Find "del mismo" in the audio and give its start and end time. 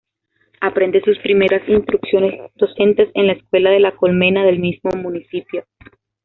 4.43-4.89